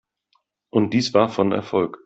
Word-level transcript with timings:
Und 0.71 0.95
dies 0.95 1.13
war 1.13 1.29
von 1.29 1.51
Erfolg. 1.51 1.99